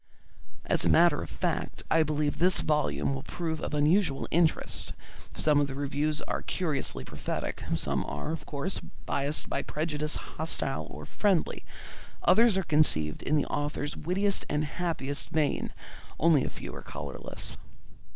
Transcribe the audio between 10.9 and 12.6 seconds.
friendly; others